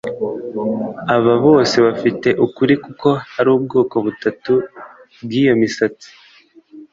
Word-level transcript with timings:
aba 1.15 1.33
bose 1.45 1.75
bafite 1.85 2.27
ukuri 2.45 2.73
kuko 2.83 3.07
hari 3.33 3.49
ubwoko 3.57 3.95
butatu 4.05 4.53
bw’iyo 5.23 5.53
misatsi 5.61 6.09